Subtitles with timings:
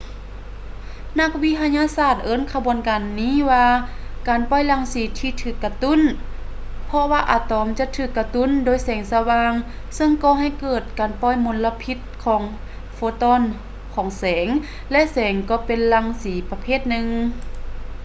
[1.19, 3.65] ນັກວິທະຍາສາດເອີ້ນຂະບວນການນີ້ວ່າ
[4.27, 6.01] ການປ່ອຍລັງສີທີ່ຖືກກະຕຸ້ນ
[6.87, 9.53] ເພາະວ່າອະຕອມຈະຖືກກະຕຸ້ນໂດຍແສງສະຫວ່າງ
[9.95, 12.41] ເຊິ່ງກໍໃຫ້ເກີດການປ່ອຍມົນລະພິດຂອງ
[12.93, 13.41] ໂຟຕອນ
[13.93, 14.47] ຂອງແສງ
[14.91, 17.07] ແລະ ແສງກໍເປັນລັງສີປະເພດໜຶ່ງ